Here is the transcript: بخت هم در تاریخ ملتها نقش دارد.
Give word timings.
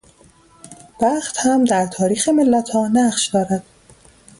بخت 1.01 1.35
هم 1.39 1.63
در 1.63 1.85
تاریخ 1.87 2.29
ملتها 2.29 2.87
نقش 2.87 3.27
دارد. 3.27 3.63